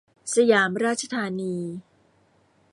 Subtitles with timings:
[0.33, 1.55] สยามราชธานี